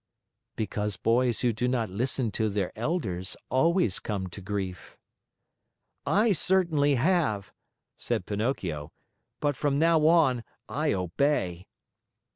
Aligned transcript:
"Because 0.55 0.97
boys 0.97 1.41
who 1.41 1.53
do 1.53 1.67
not 1.67 1.87
listen 1.91 2.31
to 2.31 2.49
their 2.49 2.71
elders 2.75 3.37
always 3.49 3.99
come 3.99 4.25
to 4.29 4.41
grief." 4.41 4.97
"I 6.07 6.31
certainly 6.31 6.95
have," 6.95 7.51
said 7.99 8.25
Pinocchio, 8.25 8.91
"but 9.41 9.55
from 9.55 9.77
now 9.77 10.07
on, 10.07 10.43
I 10.67 10.91
obey." 10.91 11.67